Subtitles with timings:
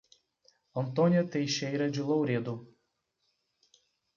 [0.73, 2.67] Antônia Texeira de Louredo